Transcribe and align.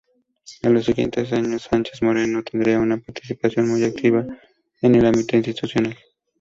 En 0.63 0.73
los 0.73 0.85
siguientes 0.85 1.31
años 1.31 1.67
Sánchez-Moreno 1.69 2.41
tendría 2.41 2.79
una 2.79 2.97
participación 2.97 3.69
muy 3.69 3.83
activa 3.83 4.25
en 4.81 4.95
el 4.95 5.05
ámbito 5.05 5.37
institucional. 5.37 5.95